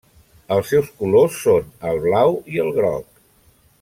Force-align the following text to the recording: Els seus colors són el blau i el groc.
Els 0.55 0.71
seus 0.71 0.87
colors 1.01 1.37
són 1.43 1.69
el 1.91 2.01
blau 2.07 2.35
i 2.55 2.65
el 2.65 2.73
groc. 2.79 3.23